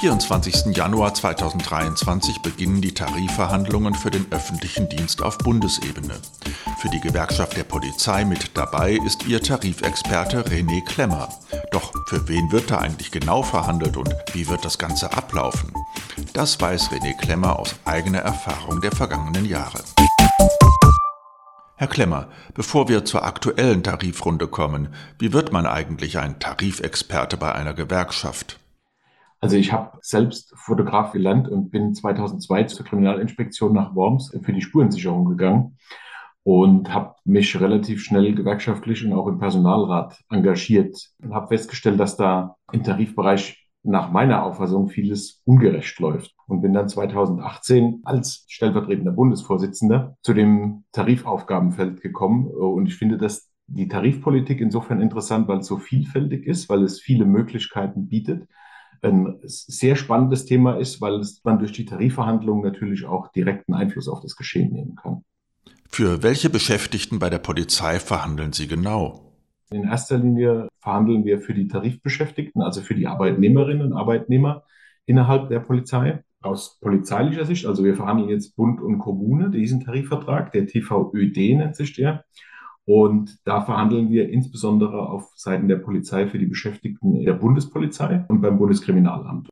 24. 0.00 0.74
Januar 0.74 1.12
2023 1.12 2.40
beginnen 2.40 2.80
die 2.80 2.94
Tarifverhandlungen 2.94 3.94
für 3.94 4.10
den 4.10 4.24
öffentlichen 4.30 4.88
Dienst 4.88 5.20
auf 5.20 5.36
Bundesebene. 5.36 6.14
Für 6.78 6.88
die 6.88 7.00
Gewerkschaft 7.00 7.54
der 7.58 7.64
Polizei 7.64 8.24
mit 8.24 8.56
dabei 8.56 8.92
ist 8.92 9.26
ihr 9.26 9.42
Tarifexperte 9.42 10.42
René 10.46 10.82
Klemmer. 10.86 11.28
Doch 11.70 11.92
für 12.08 12.26
wen 12.28 12.50
wird 12.50 12.70
da 12.70 12.78
eigentlich 12.78 13.10
genau 13.10 13.42
verhandelt 13.42 13.98
und 13.98 14.08
wie 14.32 14.48
wird 14.48 14.64
das 14.64 14.78
Ganze 14.78 15.12
ablaufen? 15.12 15.70
Das 16.32 16.58
weiß 16.58 16.88
René 16.88 17.14
Klemmer 17.18 17.58
aus 17.58 17.74
eigener 17.84 18.20
Erfahrung 18.20 18.80
der 18.80 18.92
vergangenen 18.92 19.44
Jahre. 19.44 19.84
Herr 21.76 21.88
Klemmer, 21.88 22.28
bevor 22.54 22.88
wir 22.88 23.04
zur 23.04 23.26
aktuellen 23.26 23.82
Tarifrunde 23.82 24.48
kommen, 24.48 24.94
wie 25.18 25.34
wird 25.34 25.52
man 25.52 25.66
eigentlich 25.66 26.18
ein 26.18 26.38
Tarifexperte 26.38 27.36
bei 27.36 27.52
einer 27.52 27.74
Gewerkschaft? 27.74 28.59
Also 29.40 29.56
ich 29.56 29.72
habe 29.72 29.98
selbst 30.02 30.52
Fotograf 30.56 31.12
gelernt 31.12 31.48
und 31.48 31.70
bin 31.70 31.94
2002 31.94 32.64
zur 32.64 32.84
Kriminalinspektion 32.84 33.72
nach 33.72 33.94
Worms 33.94 34.36
für 34.42 34.52
die 34.52 34.60
Spurensicherung 34.60 35.24
gegangen 35.24 35.78
und 36.42 36.92
habe 36.92 37.14
mich 37.24 37.58
relativ 37.58 38.02
schnell 38.02 38.34
gewerkschaftlich 38.34 39.04
und 39.04 39.14
auch 39.14 39.26
im 39.28 39.38
Personalrat 39.38 40.18
engagiert 40.30 41.10
und 41.22 41.34
habe 41.34 41.48
festgestellt, 41.48 41.98
dass 41.98 42.18
da 42.18 42.56
im 42.70 42.82
Tarifbereich 42.82 43.66
nach 43.82 44.10
meiner 44.10 44.44
Auffassung 44.44 44.90
vieles 44.90 45.40
ungerecht 45.46 45.98
läuft 46.00 46.34
und 46.46 46.60
bin 46.60 46.74
dann 46.74 46.90
2018 46.90 48.00
als 48.04 48.44
stellvertretender 48.48 49.12
Bundesvorsitzender 49.12 50.16
zu 50.22 50.34
dem 50.34 50.84
Tarifaufgabenfeld 50.92 52.02
gekommen 52.02 52.46
und 52.46 52.86
ich 52.86 52.96
finde, 52.96 53.16
dass 53.16 53.50
die 53.68 53.88
Tarifpolitik 53.88 54.60
insofern 54.60 55.00
interessant, 55.00 55.48
weil 55.48 55.60
es 55.60 55.66
so 55.66 55.78
vielfältig 55.78 56.46
ist, 56.46 56.68
weil 56.68 56.82
es 56.82 57.00
viele 57.00 57.24
Möglichkeiten 57.24 58.08
bietet 58.08 58.46
ein 59.02 59.38
sehr 59.42 59.96
spannendes 59.96 60.44
Thema 60.44 60.76
ist, 60.76 61.00
weil 61.00 61.20
man 61.44 61.58
durch 61.58 61.72
die 61.72 61.84
Tarifverhandlungen 61.84 62.62
natürlich 62.62 63.06
auch 63.06 63.32
direkten 63.32 63.74
Einfluss 63.74 64.08
auf 64.08 64.20
das 64.20 64.36
Geschehen 64.36 64.72
nehmen 64.72 64.96
kann. 64.96 65.24
Für 65.88 66.22
welche 66.22 66.50
Beschäftigten 66.50 67.18
bei 67.18 67.30
der 67.30 67.38
Polizei 67.38 67.98
verhandeln 67.98 68.52
Sie 68.52 68.68
genau? 68.68 69.32
In 69.72 69.84
erster 69.84 70.18
Linie 70.18 70.68
verhandeln 70.80 71.24
wir 71.24 71.40
für 71.40 71.54
die 71.54 71.68
Tarifbeschäftigten, 71.68 72.62
also 72.62 72.80
für 72.80 72.94
die 72.94 73.06
Arbeitnehmerinnen 73.06 73.86
und 73.86 73.92
Arbeitnehmer 73.92 74.64
innerhalb 75.06 75.48
der 75.48 75.60
Polizei. 75.60 76.22
Aus 76.42 76.78
polizeilicher 76.80 77.44
Sicht, 77.44 77.66
also 77.66 77.84
wir 77.84 77.94
verhandeln 77.94 78.30
jetzt 78.30 78.56
Bund 78.56 78.80
und 78.80 78.98
Kommune 78.98 79.50
diesen 79.50 79.84
Tarifvertrag, 79.84 80.52
der 80.52 80.66
TVÖD 80.66 81.58
nennt 81.58 81.76
sich 81.76 81.92
der. 81.92 82.24
Und 82.90 83.38
da 83.44 83.60
verhandeln 83.60 84.10
wir 84.10 84.30
insbesondere 84.30 85.08
auf 85.08 85.30
Seiten 85.36 85.68
der 85.68 85.76
Polizei 85.76 86.26
für 86.26 86.40
die 86.40 86.46
Beschäftigten 86.46 87.24
der 87.24 87.34
Bundespolizei 87.34 88.24
und 88.26 88.40
beim 88.40 88.58
Bundeskriminalamt. 88.58 89.48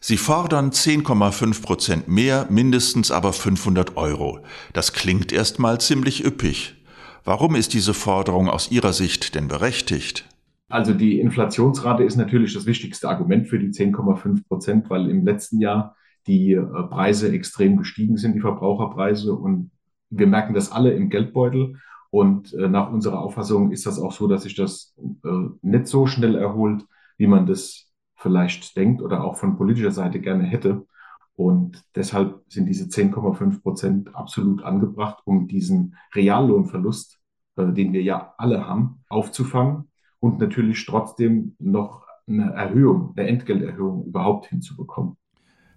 Sie 0.00 0.16
fordern 0.16 0.70
10,5 0.70 1.62
Prozent 1.62 2.08
mehr, 2.08 2.48
mindestens 2.50 3.12
aber 3.12 3.32
500 3.32 3.96
Euro. 3.96 4.40
Das 4.72 4.92
klingt 4.92 5.30
erstmal 5.30 5.80
ziemlich 5.80 6.26
üppig. 6.26 6.74
Warum 7.22 7.54
ist 7.54 7.74
diese 7.74 7.94
Forderung 7.94 8.48
aus 8.48 8.72
Ihrer 8.72 8.92
Sicht 8.92 9.36
denn 9.36 9.46
berechtigt? 9.46 10.28
Also 10.68 10.94
die 10.94 11.20
Inflationsrate 11.20 12.02
ist 12.02 12.16
natürlich 12.16 12.54
das 12.54 12.66
wichtigste 12.66 13.08
Argument 13.08 13.46
für 13.46 13.60
die 13.60 13.68
10,5 13.68 14.48
Prozent, 14.48 14.90
weil 14.90 15.08
im 15.10 15.24
letzten 15.24 15.60
Jahr 15.60 15.94
die 16.26 16.54
äh, 16.54 16.60
Preise 16.90 17.30
extrem 17.30 17.76
gestiegen 17.76 18.16
sind, 18.16 18.34
die 18.34 18.40
Verbraucherpreise. 18.40 19.32
Und 19.32 19.70
wir 20.10 20.26
merken 20.26 20.54
das 20.54 20.72
alle 20.72 20.90
im 20.90 21.08
Geldbeutel. 21.08 21.76
Und 22.14 22.54
äh, 22.54 22.68
nach 22.68 22.92
unserer 22.92 23.18
Auffassung 23.18 23.72
ist 23.72 23.86
das 23.86 23.98
auch 23.98 24.12
so, 24.12 24.28
dass 24.28 24.44
sich 24.44 24.54
das 24.54 24.94
äh, 25.24 25.48
nicht 25.62 25.88
so 25.88 26.06
schnell 26.06 26.36
erholt, 26.36 26.86
wie 27.16 27.26
man 27.26 27.44
das 27.44 27.92
vielleicht 28.14 28.76
denkt 28.76 29.02
oder 29.02 29.24
auch 29.24 29.36
von 29.36 29.56
politischer 29.56 29.90
Seite 29.90 30.20
gerne 30.20 30.44
hätte. 30.44 30.86
Und 31.34 31.82
deshalb 31.96 32.44
sind 32.48 32.66
diese 32.66 32.84
10,5 32.84 33.62
Prozent 33.62 34.14
absolut 34.14 34.62
angebracht, 34.62 35.22
um 35.24 35.48
diesen 35.48 35.96
Reallohnverlust, 36.14 37.18
äh, 37.56 37.72
den 37.72 37.92
wir 37.92 38.02
ja 38.04 38.32
alle 38.38 38.64
haben, 38.64 39.02
aufzufangen 39.08 39.90
und 40.20 40.38
natürlich 40.38 40.86
trotzdem 40.86 41.56
noch 41.58 42.06
eine 42.28 42.52
Erhöhung, 42.52 43.12
eine 43.16 43.26
Entgelterhöhung 43.26 44.04
überhaupt 44.04 44.46
hinzubekommen. 44.46 45.16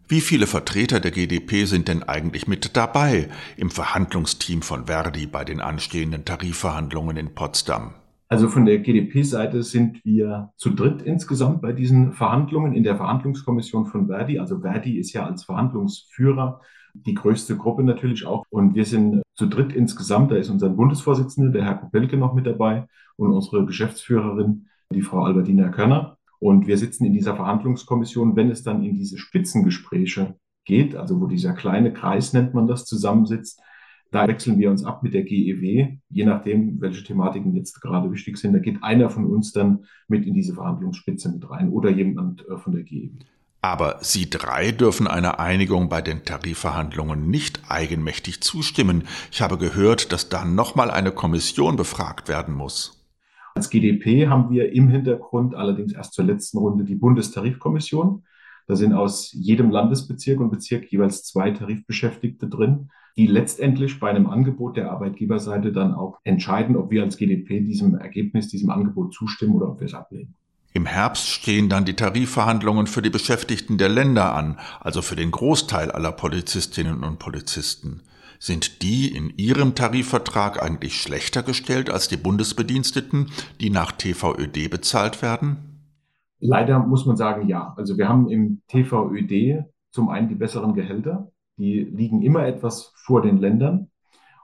Wie 0.09 0.21
viele 0.21 0.47
Vertreter 0.47 1.01
der 1.01 1.11
GdP 1.11 1.65
sind 1.65 1.89
denn 1.89 2.01
eigentlich 2.01 2.47
mit 2.47 2.77
dabei 2.77 3.27
im 3.57 3.69
Verhandlungsteam 3.69 4.61
von 4.61 4.85
Verdi 4.85 5.25
bei 5.25 5.43
den 5.43 5.59
anstehenden 5.59 6.23
Tarifverhandlungen 6.23 7.17
in 7.17 7.35
Potsdam? 7.35 7.93
Also 8.29 8.47
von 8.47 8.65
der 8.65 8.79
GdP-Seite 8.79 9.63
sind 9.63 9.99
wir 10.05 10.53
zu 10.55 10.69
dritt 10.69 11.01
insgesamt 11.01 11.61
bei 11.61 11.73
diesen 11.73 12.13
Verhandlungen 12.13 12.73
in 12.73 12.83
der 12.83 12.95
Verhandlungskommission 12.95 13.87
von 13.87 14.07
Verdi. 14.07 14.39
Also 14.39 14.61
Verdi 14.61 14.97
ist 14.97 15.11
ja 15.11 15.25
als 15.25 15.43
Verhandlungsführer 15.43 16.61
die 16.93 17.13
größte 17.13 17.57
Gruppe 17.57 17.83
natürlich 17.83 18.25
auch. 18.25 18.45
Und 18.49 18.75
wir 18.75 18.85
sind 18.85 19.21
zu 19.35 19.47
dritt 19.47 19.73
insgesamt. 19.73 20.31
Da 20.31 20.37
ist 20.37 20.49
unser 20.49 20.69
Bundesvorsitzender, 20.69 21.51
der 21.51 21.65
Herr 21.65 21.75
Kopelke, 21.75 22.15
noch 22.15 22.33
mit 22.33 22.47
dabei 22.47 22.87
und 23.17 23.33
unsere 23.33 23.65
Geschäftsführerin, 23.65 24.67
die 24.89 25.01
Frau 25.01 25.23
Albertina 25.23 25.67
Körner. 25.67 26.16
Und 26.39 26.67
wir 26.67 26.77
sitzen 26.77 27.05
in 27.05 27.13
dieser 27.13 27.35
Verhandlungskommission, 27.35 28.35
wenn 28.35 28.51
es 28.51 28.63
dann 28.63 28.83
in 28.83 28.95
diese 28.95 29.17
Spitzengespräche 29.17 30.35
geht, 30.65 30.95
also 30.95 31.19
wo 31.19 31.27
dieser 31.27 31.53
kleine 31.53 31.93
Kreis, 31.93 32.33
nennt 32.33 32.53
man 32.53 32.67
das, 32.67 32.85
zusammensitzt, 32.85 33.59
da 34.11 34.27
wechseln 34.27 34.57
wir 34.57 34.69
uns 34.69 34.85
ab 34.85 35.03
mit 35.03 35.13
der 35.13 35.23
GEW, 35.23 35.97
je 36.09 36.25
nachdem, 36.25 36.79
welche 36.79 37.03
Thematiken 37.03 37.55
jetzt 37.55 37.81
gerade 37.81 38.11
wichtig 38.11 38.37
sind. 38.37 38.53
Da 38.53 38.59
geht 38.59 38.83
einer 38.83 39.09
von 39.09 39.25
uns 39.25 39.51
dann 39.51 39.85
mit 40.07 40.25
in 40.25 40.33
diese 40.33 40.53
Verhandlungsspitze 40.53 41.29
mit 41.29 41.49
rein 41.49 41.69
oder 41.69 41.89
jemand 41.89 42.47
äh, 42.47 42.57
von 42.57 42.73
der 42.73 42.83
GEW. 42.83 43.09
Aber 43.61 43.97
Sie 44.01 44.29
drei 44.29 44.71
dürfen 44.71 45.07
einer 45.07 45.39
Einigung 45.39 45.89
bei 45.89 46.01
den 46.01 46.23
Tarifverhandlungen 46.23 47.29
nicht 47.29 47.61
eigenmächtig 47.67 48.41
zustimmen. 48.41 49.03
Ich 49.31 49.41
habe 49.41 49.57
gehört, 49.57 50.13
dass 50.13 50.29
dann 50.29 50.55
nochmal 50.55 50.91
eine 50.91 51.11
Kommission 51.11 51.75
befragt 51.75 52.29
werden 52.29 52.53
muss. 52.53 52.96
Als 53.57 53.71
GDP 53.71 54.27
haben 54.27 54.51
wir 54.51 54.71
im 54.71 54.87
Hintergrund 54.87 55.55
allerdings 55.55 55.91
erst 55.91 56.13
zur 56.13 56.25
letzten 56.25 56.59
Runde 56.59 56.83
die 56.83 56.93
Bundestarifkommission. 56.93 58.21
Da 58.67 58.75
sind 58.75 58.93
aus 58.93 59.31
jedem 59.33 59.71
Landesbezirk 59.71 60.39
und 60.39 60.51
Bezirk 60.51 60.91
jeweils 60.91 61.23
zwei 61.23 61.49
Tarifbeschäftigte 61.49 62.47
drin, 62.47 62.91
die 63.17 63.25
letztendlich 63.25 63.99
bei 63.99 64.11
einem 64.11 64.27
Angebot 64.27 64.77
der 64.77 64.91
Arbeitgeberseite 64.91 65.71
dann 65.71 65.95
auch 65.95 66.19
entscheiden, 66.23 66.75
ob 66.75 66.91
wir 66.91 67.01
als 67.01 67.17
GDP 67.17 67.61
diesem 67.61 67.95
Ergebnis, 67.95 68.47
diesem 68.47 68.69
Angebot 68.69 69.15
zustimmen 69.15 69.55
oder 69.55 69.69
ob 69.69 69.79
wir 69.79 69.87
es 69.87 69.95
ablehnen. 69.95 70.35
Im 70.73 70.85
Herbst 70.85 71.27
stehen 71.27 71.67
dann 71.67 71.83
die 71.83 71.95
Tarifverhandlungen 71.95 72.85
für 72.85 73.01
die 73.01 73.09
Beschäftigten 73.09 73.79
der 73.79 73.89
Länder 73.89 74.35
an, 74.35 74.59
also 74.81 75.01
für 75.01 75.15
den 75.15 75.31
Großteil 75.31 75.89
aller 75.89 76.11
Polizistinnen 76.11 77.03
und 77.03 77.17
Polizisten. 77.17 78.03
Sind 78.39 78.81
die 78.81 79.13
in 79.15 79.33
ihrem 79.37 79.75
Tarifvertrag 79.75 80.61
eigentlich 80.61 81.01
schlechter 81.01 81.43
gestellt 81.43 81.89
als 81.89 82.07
die 82.07 82.17
Bundesbediensteten, 82.17 83.31
die 83.59 83.69
nach 83.69 83.91
TVÖD 83.91 84.69
bezahlt 84.69 85.21
werden? 85.21 85.57
Leider 86.39 86.79
muss 86.79 87.05
man 87.05 87.17
sagen, 87.17 87.47
ja. 87.47 87.73
Also 87.77 87.97
wir 87.97 88.07
haben 88.07 88.29
im 88.29 88.61
TVÖD 88.67 89.65
zum 89.89 90.09
einen 90.09 90.29
die 90.29 90.35
besseren 90.35 90.73
Gehälter, 90.75 91.31
die 91.57 91.79
liegen 91.79 92.21
immer 92.21 92.45
etwas 92.45 92.93
vor 92.95 93.21
den 93.21 93.37
Ländern. 93.37 93.89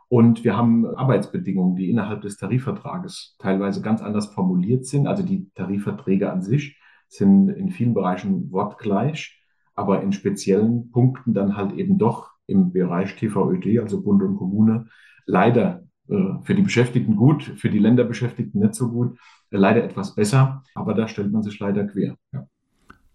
Und 0.10 0.44
wir 0.44 0.58
haben 0.58 0.86
Arbeitsbedingungen, 0.86 1.76
die 1.76 1.90
innerhalb 1.90 2.22
des 2.22 2.38
Tarifvertrages 2.38 3.36
teilweise 3.40 3.82
ganz 3.82 4.02
anders 4.02 4.28
formuliert 4.28 4.86
sind. 4.86 5.08
Also 5.08 5.24
die 5.24 5.50
Tarifverträge 5.56 6.32
an 6.32 6.42
sich 6.42 6.80
sind 7.08 7.50
in 7.50 7.70
vielen 7.70 7.94
Bereichen 7.94 8.52
wortgleich, 8.52 9.44
aber 9.76 10.02
in 10.02 10.12
speziellen 10.12 10.92
Punkten 10.92 11.34
dann 11.34 11.56
halt 11.56 11.74
eben 11.74 11.98
doch 11.98 12.33
im 12.54 12.72
Bereich 12.72 13.16
TVÖD, 13.16 13.80
also 13.80 14.02
Bund 14.02 14.22
und 14.24 14.38
Kommune, 14.38 14.88
leider 15.26 15.84
äh, 16.10 16.16
für 16.44 16.56
die 16.56 16.62
Beschäftigten 16.62 17.16
gut, 17.16 17.44
für 17.58 17.70
die 17.70 17.80
Länderbeschäftigten 17.80 18.62
nicht 18.62 18.76
so 18.76 18.90
gut, 18.90 19.18
äh, 19.52 19.58
leider 19.58 19.84
etwas 19.84 20.16
besser, 20.16 20.64
aber 20.76 20.94
da 20.94 21.08
stellt 21.08 21.32
man 21.32 21.44
sich 21.44 21.60
leider 21.60 21.86
quer. 21.86 22.16
Ja. 22.32 22.48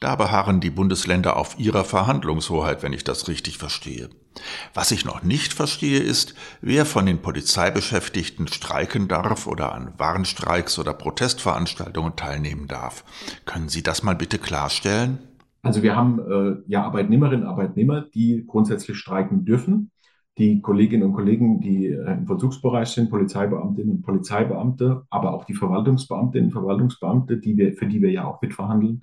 Da 0.00 0.14
beharren 0.14 0.60
die 0.60 0.70
Bundesländer 0.70 1.36
auf 1.36 1.58
ihrer 1.58 1.82
Verhandlungshoheit, 1.82 2.84
wenn 2.84 2.92
ich 2.92 3.02
das 3.02 3.26
richtig 3.26 3.58
verstehe. 3.58 4.08
Was 4.72 4.92
ich 4.92 5.04
noch 5.04 5.24
nicht 5.24 5.52
verstehe, 5.52 5.98
ist, 5.98 6.36
wer 6.60 6.86
von 6.86 7.04
den 7.04 7.18
Polizeibeschäftigten 7.18 8.46
streiken 8.46 9.08
darf 9.08 9.48
oder 9.48 9.72
an 9.72 9.94
Warnstreiks 9.98 10.78
oder 10.78 10.94
Protestveranstaltungen 10.94 12.14
teilnehmen 12.14 12.68
darf. 12.68 13.02
Können 13.44 13.68
Sie 13.68 13.82
das 13.82 14.04
mal 14.04 14.14
bitte 14.14 14.38
klarstellen? 14.38 15.18
Also 15.62 15.82
wir 15.82 15.96
haben 15.96 16.18
äh, 16.20 16.62
ja 16.66 16.84
Arbeitnehmerinnen 16.84 17.42
und 17.44 17.50
Arbeitnehmer, 17.50 18.02
die 18.14 18.44
grundsätzlich 18.46 18.96
streiken 18.96 19.44
dürfen. 19.44 19.90
Die 20.38 20.60
Kolleginnen 20.60 21.02
und 21.02 21.14
Kollegen, 21.14 21.60
die 21.60 21.86
äh, 21.86 22.12
im 22.12 22.26
Vollzugsbereich 22.26 22.88
sind, 22.88 23.10
Polizeibeamtinnen 23.10 23.96
und 23.96 24.02
Polizeibeamte, 24.02 25.02
aber 25.10 25.34
auch 25.34 25.44
die 25.44 25.54
Verwaltungsbeamtinnen 25.54 26.48
und 26.48 26.52
Verwaltungsbeamte, 26.52 27.38
die 27.38 27.56
wir, 27.56 27.72
für 27.72 27.86
die 27.86 28.00
wir 28.00 28.10
ja 28.10 28.24
auch 28.24 28.40
mitverhandeln, 28.40 29.02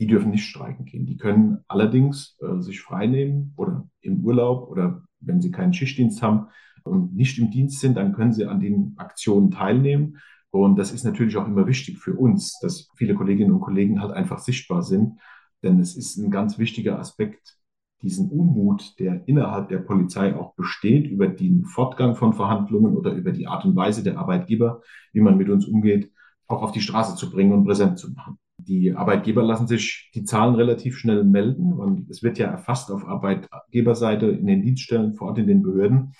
die 0.00 0.08
dürfen 0.08 0.32
nicht 0.32 0.46
streiken 0.46 0.84
gehen. 0.84 1.06
Die 1.06 1.16
können 1.16 1.58
allerdings 1.68 2.36
äh, 2.42 2.60
sich 2.60 2.80
freinehmen 2.80 3.54
oder 3.56 3.86
im 4.00 4.24
Urlaub 4.24 4.68
oder 4.68 5.02
wenn 5.20 5.40
sie 5.40 5.52
keinen 5.52 5.72
Schichtdienst 5.72 6.22
haben 6.22 6.48
und 6.82 7.14
nicht 7.14 7.38
im 7.38 7.50
Dienst 7.50 7.80
sind, 7.80 7.96
dann 7.96 8.12
können 8.12 8.32
sie 8.32 8.46
an 8.46 8.58
den 8.58 8.94
Aktionen 8.96 9.52
teilnehmen. 9.52 10.18
Und 10.50 10.76
das 10.76 10.92
ist 10.92 11.04
natürlich 11.04 11.36
auch 11.36 11.46
immer 11.46 11.66
wichtig 11.66 11.98
für 11.98 12.14
uns, 12.14 12.58
dass 12.60 12.90
viele 12.96 13.14
Kolleginnen 13.14 13.52
und 13.52 13.60
Kollegen 13.60 14.00
halt 14.00 14.12
einfach 14.12 14.38
sichtbar 14.38 14.82
sind 14.82 15.18
Denn 15.64 15.80
es 15.80 15.96
ist 15.96 16.16
ein 16.18 16.30
ganz 16.30 16.58
wichtiger 16.58 16.98
Aspekt, 16.98 17.58
diesen 18.02 18.30
Unmut, 18.30 18.98
der 19.00 19.26
innerhalb 19.26 19.70
der 19.70 19.78
Polizei 19.78 20.36
auch 20.36 20.54
besteht, 20.54 21.10
über 21.10 21.26
den 21.26 21.64
Fortgang 21.64 22.14
von 22.14 22.34
Verhandlungen 22.34 22.96
oder 22.96 23.12
über 23.12 23.32
die 23.32 23.46
Art 23.46 23.64
und 23.64 23.74
Weise 23.74 24.04
der 24.04 24.18
Arbeitgeber, 24.18 24.82
wie 25.12 25.22
man 25.22 25.38
mit 25.38 25.48
uns 25.48 25.66
umgeht, 25.66 26.12
auch 26.46 26.62
auf 26.62 26.72
die 26.72 26.82
Straße 26.82 27.16
zu 27.16 27.30
bringen 27.30 27.52
und 27.52 27.64
präsent 27.64 27.98
zu 27.98 28.12
machen. 28.12 28.38
Die 28.58 28.92
Arbeitgeber 28.92 29.42
lassen 29.42 29.66
sich 29.66 30.10
die 30.14 30.24
Zahlen 30.24 30.54
relativ 30.54 30.98
schnell 30.98 31.24
melden. 31.24 31.72
Und 31.72 32.08
es 32.10 32.22
wird 32.22 32.38
ja 32.38 32.46
erfasst 32.48 32.90
auf 32.90 33.06
Arbeitgeberseite 33.06 34.26
in 34.26 34.46
den 34.46 34.62
Dienststellen, 34.62 35.14
vor 35.14 35.28
Ort 35.28 35.38
in 35.38 35.46
den 35.46 35.62
Behörden. 35.62 36.12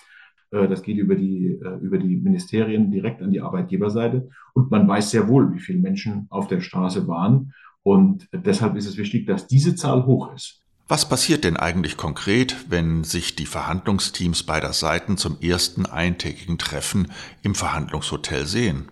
Äh, 0.51 0.67
das 0.67 0.81
geht 0.81 0.97
über 0.97 1.15
die, 1.15 1.59
äh, 1.63 1.77
über 1.81 1.97
die 1.97 2.17
Ministerien 2.17 2.91
direkt 2.91 3.21
an 3.21 3.31
die 3.31 3.41
Arbeitgeberseite. 3.41 4.29
Und 4.53 4.71
man 4.71 4.87
weiß 4.87 5.11
sehr 5.11 5.27
wohl, 5.27 5.53
wie 5.53 5.59
viele 5.59 5.79
Menschen 5.79 6.27
auf 6.29 6.47
der 6.47 6.61
Straße 6.61 7.07
waren. 7.07 7.53
Und 7.85 8.27
deshalb 8.33 8.75
ist 8.75 8.87
es 8.87 8.97
wichtig, 8.97 9.27
dass 9.27 9.45
diese 9.45 9.75
Zahl 9.75 10.07
hoch 10.07 10.33
ist. 10.33 10.63
Was 10.87 11.07
passiert 11.07 11.43
denn 11.43 11.55
eigentlich 11.55 11.97
konkret, 11.97 12.65
wenn 12.69 13.03
sich 13.03 13.35
die 13.35 13.45
Verhandlungsteams 13.45 14.43
beider 14.43 14.73
Seiten 14.73 15.17
zum 15.17 15.39
ersten 15.39 15.85
eintägigen 15.85 16.57
Treffen 16.57 17.11
im 17.43 17.53
Verhandlungshotel 17.53 18.47
sehen? 18.47 18.85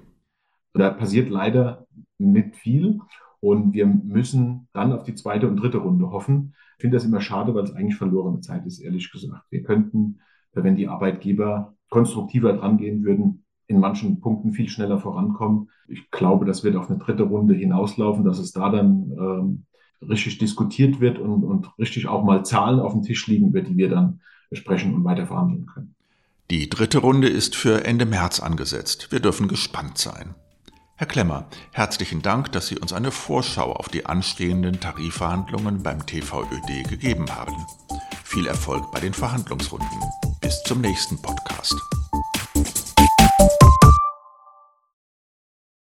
Da 0.74 0.92
passiert 0.92 1.30
leider 1.32 1.88
nicht 2.20 2.56
viel 2.56 3.00
und 3.40 3.74
wir 3.74 3.88
müssen 3.88 4.68
dann 4.74 4.94
auf 4.94 5.04
die 5.04 5.16
zweite 5.16 5.48
und 5.48 5.58
dritte 5.58 5.80
Runde 5.80 6.12
hoffen. 6.12 6.54
Ich 6.78 6.82
finde 6.82 6.98
das 6.98 7.06
immer 7.06 7.22
schade, 7.22 7.56
weil 7.56 7.64
es 7.64 7.74
eigentlich 7.74 7.98
verlorene 7.98 8.42
Zeit 8.42 8.64
ist, 8.68 8.80
ehrlich 8.80 9.12
gesagt. 9.12 9.46
Wir 9.50 9.64
könnten, 9.64 10.20
wenn 10.54 10.76
die 10.76 10.88
Arbeitgeber 10.88 11.76
konstruktiver 11.90 12.54
dran 12.54 12.78
gehen 12.78 13.04
würden, 13.04 13.43
in 13.68 13.80
manchen 13.80 14.20
Punkten 14.20 14.54
viel 14.54 14.70
schneller 14.70 15.00
vorankommen. 15.00 15.70
Ich 15.88 16.12
glaube, 16.12 16.46
das 16.46 16.64
wird 16.64 16.76
auf 16.76 16.90
eine 16.90 17.00
dritte 17.00 17.24
Runde 17.24 17.54
hinauslaufen, 17.54 18.24
dass 18.24 18.40
es 18.40 18.52
da 18.52 18.70
dann 18.70 19.12
ähm, 19.18 19.66
richtig 20.08 20.38
diskutiert 20.38 21.00
wird 21.00 21.20
und, 21.20 21.44
und 21.44 21.70
richtig 21.80 22.08
auch 22.08 22.24
mal 22.24 22.44
Zahlen 22.44 22.80
auf 22.80 22.94
dem 22.94 23.04
Tisch 23.04 23.28
liegen, 23.28 23.48
über 23.48 23.62
die 23.62 23.78
wir 23.78 23.90
dann 23.90 24.20
sprechen 24.52 24.94
und 24.94 25.04
weiter 25.04 25.26
verhandeln 25.26 25.66
können. 25.66 25.96
Die 26.52 26.70
dritte 26.70 27.00
Runde 27.00 27.30
ist 27.30 27.56
für 27.56 27.86
Ende 27.86 28.06
März 28.06 28.40
angesetzt. 28.40 29.12
Wir 29.12 29.20
dürfen 29.20 29.48
gespannt 29.48 29.98
sein. 29.98 30.36
Herr 30.96 31.08
Klemmer, 31.08 31.48
herzlichen 31.72 32.22
Dank, 32.22 32.52
dass 32.52 32.68
Sie 32.68 32.78
uns 32.78 32.94
eine 32.94 33.12
Vorschau 33.12 33.74
auf 33.74 33.90
die 33.90 34.06
anstehenden 34.06 34.80
Tarifverhandlungen 34.80 35.82
beim 35.82 36.06
TVÖD 36.06 36.88
gegeben 36.88 37.26
haben. 37.34 37.56
Viel 38.24 38.46
Erfolg 38.46 38.92
bei 38.92 39.00
den 39.00 39.14
Verhandlungsrunden. 39.14 40.00
Bis 40.42 40.62
zum 40.64 40.82
nächsten 40.82 41.20
Podcast. 41.22 41.76